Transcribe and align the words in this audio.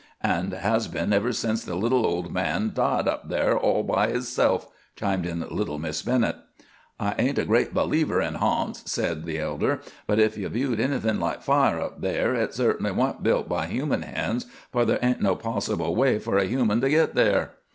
"And 0.23 0.51
has 0.53 0.87
been 0.87 1.13
ever 1.13 1.31
since 1.31 1.63
the 1.63 1.75
little 1.75 2.07
old 2.07 2.33
man 2.33 2.71
died 2.73 3.07
up 3.07 3.29
thar 3.29 3.55
all 3.55 3.83
by 3.83 4.09
hisself," 4.09 4.67
chimed 4.95 5.27
in 5.27 5.45
little 5.51 5.77
Miss 5.77 6.01
Bennett. 6.01 6.37
"I 6.99 7.13
ain't 7.19 7.37
a 7.37 7.45
great 7.45 7.71
believer 7.71 8.19
in 8.19 8.33
harnts," 8.33 8.91
said 8.91 9.25
the 9.25 9.37
elder, 9.37 9.79
"but 10.07 10.17
if 10.17 10.39
you 10.39 10.49
viewed 10.49 10.79
anything 10.79 11.19
like 11.19 11.43
fire 11.43 11.79
up 11.79 12.01
thar, 12.01 12.33
hit 12.33 12.55
certainly 12.55 12.91
wa'n't 12.91 13.21
built 13.21 13.47
by 13.47 13.67
human 13.67 14.01
hands, 14.01 14.47
for 14.71 14.85
there 14.85 14.97
ain't 15.03 15.21
no 15.21 15.35
possible 15.35 15.95
way 15.95 16.17
for 16.17 16.39
a 16.39 16.45
human 16.45 16.81
to 16.81 16.89
git 16.89 17.13
there." 17.13 17.51